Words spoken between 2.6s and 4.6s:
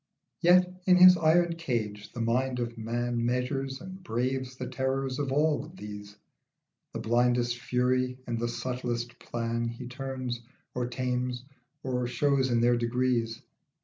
man Measures and braves